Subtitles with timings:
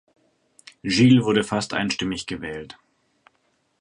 [0.83, 2.75] Giles wurde fast einstimmig gewählt.